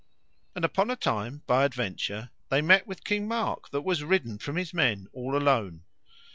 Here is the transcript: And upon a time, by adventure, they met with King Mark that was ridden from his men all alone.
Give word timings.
And 0.55 0.65
upon 0.65 0.89
a 0.89 0.95
time, 0.95 1.43
by 1.45 1.63
adventure, 1.63 2.31
they 2.49 2.59
met 2.63 2.87
with 2.87 3.03
King 3.03 3.27
Mark 3.27 3.69
that 3.69 3.81
was 3.83 4.03
ridden 4.03 4.39
from 4.39 4.55
his 4.55 4.73
men 4.73 5.05
all 5.13 5.37
alone. 5.37 5.83